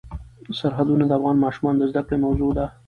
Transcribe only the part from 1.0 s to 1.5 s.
د افغان